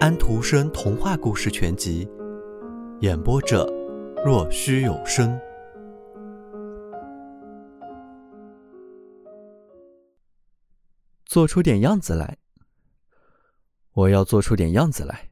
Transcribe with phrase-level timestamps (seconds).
[0.00, 2.04] 安徒生童话故事全集》，
[3.00, 3.64] 演播者：
[4.24, 5.38] 若虚有声。
[11.24, 12.38] 做出点样子来，
[13.92, 15.30] 我要做出点样子来。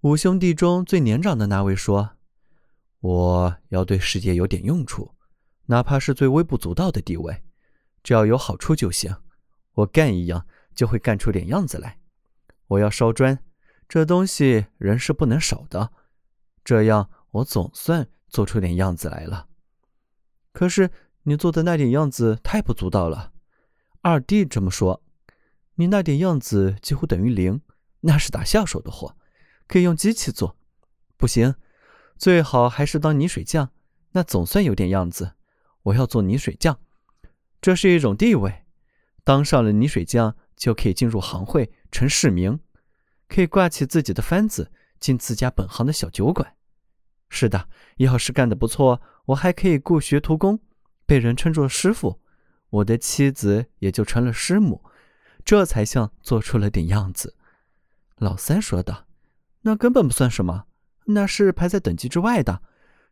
[0.00, 2.12] 五兄弟中最年长的那位说
[3.00, 5.14] ：“我要对世界有点用处，
[5.66, 7.42] 哪怕是最微不足道的地位，
[8.02, 9.14] 只要有好处就行。
[9.74, 11.98] 我干一样就会干出点样子来。
[12.68, 13.38] 我要烧砖，
[13.88, 15.92] 这东西人是不能少的，
[16.64, 19.48] 这样我总算做出点样子来了。
[20.52, 20.90] 可是
[21.24, 23.32] 你做的那点样子太不足道了。”
[24.02, 25.02] 二弟这么说。
[25.76, 27.60] 你那点样子几乎等于零，
[28.02, 29.16] 那是打下手的活，
[29.66, 30.56] 可以用机器做。
[31.16, 31.56] 不行，
[32.16, 33.70] 最好还是当泥水匠，
[34.12, 35.32] 那总算有点样子。
[35.82, 36.78] 我要做泥水匠，
[37.60, 38.66] 这是一种地位。
[39.24, 42.60] 当上了泥水匠，就可以进入行会，成市民，
[43.28, 46.54] 可以挂起自己的幡子，进自家本行的小酒馆。
[47.28, 50.60] 是的，要是干得不错，我还可以雇学徒工，
[51.06, 52.20] 被人称作师傅，
[52.70, 54.84] 我的妻子也就成了师母。
[55.44, 57.36] 这才像做出了点样子，
[58.16, 59.06] 老三说道
[59.62, 60.64] ：“那根本不算什么，
[61.06, 62.62] 那是排在等级之外的。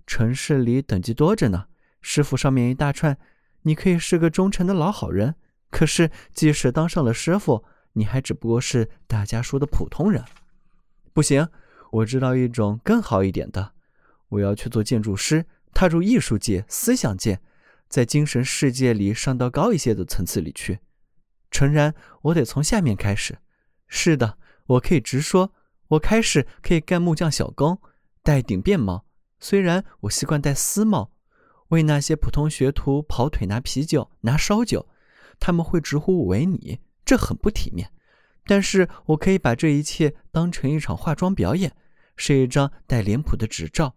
[0.06, 1.66] 城市里等级多着呢，
[2.00, 3.18] 师傅上面一大串，
[3.62, 5.34] 你可以是个忠诚的老好人。
[5.70, 10.24] 可是，即使当上了师傅，你还只不过是大家说的普通人。
[11.12, 11.48] 不行，
[11.90, 13.72] 我知道一种更好一点的，
[14.28, 17.40] 我要去做建筑师，踏入艺术界、思想界，
[17.88, 20.80] 在精神世界里上到高一些的层次里去。”
[21.50, 23.38] 诚然，我得从下面开始。
[23.86, 25.52] 是的，我可以直说，
[25.88, 27.78] 我开始可以干木匠小工，
[28.22, 29.04] 戴顶便帽。
[29.38, 31.12] 虽然我习惯戴丝帽，
[31.68, 34.88] 为那些普通学徒跑腿拿啤酒、拿烧酒，
[35.38, 37.90] 他们会直呼我为你，这很不体面。
[38.44, 41.76] 但是我可以把这一切当成一场化妆表演，
[42.16, 43.94] 是一张带脸谱的执照。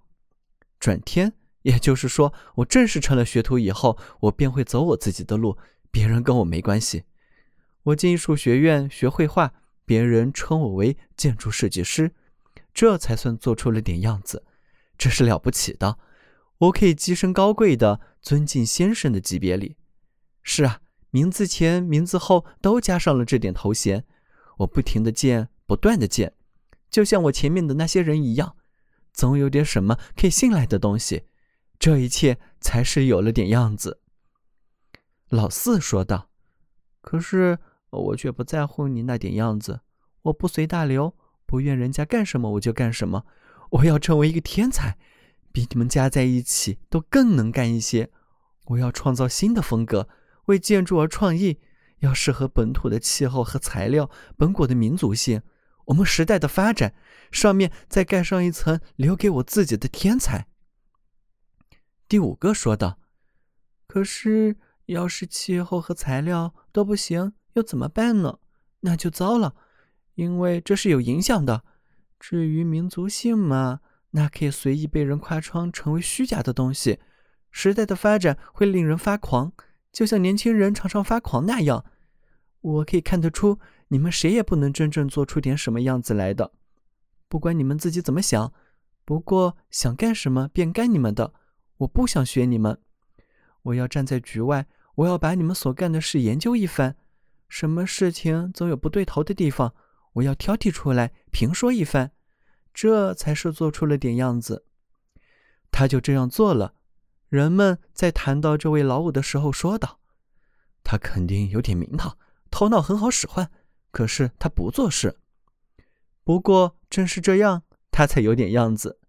[0.79, 1.33] 转天，
[1.63, 5.57] 也就是说，我正式成了学徒以后，我便会走我自己的路，
[5.89, 7.05] 别人跟我没关系。
[7.83, 12.13] 我进艺术学院学绘画，别人称我为建筑设计师，
[12.73, 14.43] 这才算做出了点样子。
[14.97, 15.97] 这是了不起的，
[16.59, 19.75] 我可以跻身高贵的尊敬先生的级别里。
[20.43, 20.81] 是啊，
[21.15, 24.03] 名字前、名字后都加上了这点头衔。
[24.57, 26.33] 我不停的建，不断的建，
[26.89, 28.57] 就像我前面的那些人一样，
[29.13, 31.23] 总有点什么可以信赖的东西。
[31.79, 34.01] 这一切才是有了点样子。
[35.29, 36.29] 老四说道
[37.01, 37.59] ：“可是。”
[37.95, 39.79] 我却不在乎你那点样子，
[40.23, 41.15] 我不随大流，
[41.45, 43.23] 不愿人家干什么我就干什么。
[43.69, 44.97] 我要成为一个天才，
[45.53, 48.09] 比你们加在一起都更能干一些。
[48.65, 50.09] 我要创造新的风格，
[50.45, 51.59] 为建筑而创意，
[51.99, 55.41] 要适合本土的气候和材料，本国的民族性，
[55.85, 56.93] 我们时代的发展，
[57.31, 60.47] 上面再盖上一层留给我自己的天才。
[62.07, 62.99] 第五个说道
[63.87, 68.39] ：“可是，要是气候和材料都不行。”又怎么办呢？
[68.81, 69.55] 那就糟了，
[70.15, 71.63] 因为这是有影响的。
[72.19, 73.79] 至于民族性嘛，
[74.11, 76.99] 那可以随意被人夸张成为虚假的东西。
[77.49, 79.53] 时代的发展会令人发狂，
[79.95, 81.85] 就像年轻人常常发狂那样。
[82.59, 86.51] 我可以看得出，你们谁也不能真正做出点什么样子来的。
[87.29, 88.51] 不管你们自己怎么想，
[89.05, 91.33] 不过想干什么便干你们的。
[91.77, 92.77] 我不想学你们，
[93.61, 96.97] 我要站在局外，我要把你们所干的事研究一番。
[97.47, 99.73] 什么事情总有不对头的地方，
[100.13, 102.11] 我要挑剔出来评说一番，
[102.73, 104.65] 这才是做出了点样子。
[105.71, 106.73] 他就这样做了。
[107.29, 109.99] 人们在谈到这位老五的时候说道
[110.83, 112.17] ：“他肯定有点名堂，
[112.51, 113.49] 头脑很好使唤，
[113.91, 115.19] 可是他不做事。
[116.23, 118.99] 不过正是这样，他才有点样子。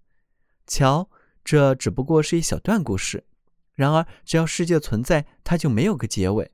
[0.67, 1.09] 瞧，
[1.45, 3.27] 这只不过是一小段故事。
[3.75, 6.51] 然而，只要世界存在，它就没有个结尾。”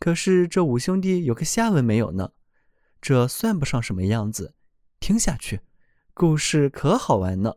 [0.00, 2.32] 可是这五兄弟有个下文没有呢？
[3.00, 4.54] 这算不上什么样子。
[4.98, 5.60] 听下去，
[6.12, 7.56] 故事可好玩呢。